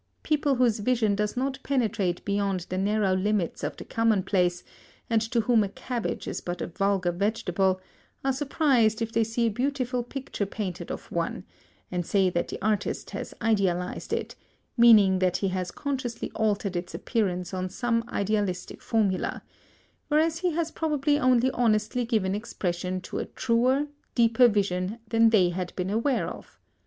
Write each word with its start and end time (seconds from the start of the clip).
People 0.23 0.55
whose 0.55 0.79
vision 0.79 1.13
does 1.13 1.37
not 1.37 1.59
penetrate 1.61 2.25
beyond 2.25 2.61
the 2.69 2.77
narrow 2.79 3.13
limits 3.13 3.63
of 3.63 3.77
the 3.77 3.85
commonplace, 3.85 4.63
and 5.11 5.21
to 5.21 5.41
whom 5.41 5.63
a 5.63 5.69
cabbage 5.69 6.27
is 6.27 6.41
but 6.41 6.59
a 6.59 6.65
vulgar 6.65 7.11
vegetable, 7.11 7.79
are 8.25 8.33
surprised 8.33 9.03
if 9.03 9.11
they 9.11 9.23
see 9.23 9.45
a 9.45 9.51
beautiful 9.51 10.01
picture 10.01 10.47
painted 10.47 10.89
of 10.89 11.11
one, 11.11 11.43
and 11.91 12.03
say 12.03 12.31
that 12.31 12.47
the 12.47 12.59
artist 12.63 13.11
has 13.11 13.35
idealised 13.43 14.11
it, 14.11 14.33
meaning 14.75 15.19
that 15.19 15.37
he 15.37 15.49
has 15.49 15.69
consciously 15.69 16.31
altered 16.33 16.75
its 16.75 16.95
appearance 16.95 17.53
on 17.53 17.69
some 17.69 18.03
idealistic 18.07 18.81
formula; 18.81 19.43
whereas 20.07 20.39
he 20.39 20.49
has 20.53 20.71
probably 20.71 21.19
only 21.19 21.51
honestly 21.51 22.05
given 22.05 22.33
expression 22.33 22.99
to 23.01 23.19
a 23.19 23.25
truer, 23.25 23.85
deeper 24.15 24.47
vision 24.47 24.97
than 25.09 25.29
they 25.29 25.49
had 25.49 25.71
been 25.75 25.91
aware 25.91 26.27
of. 26.27 26.59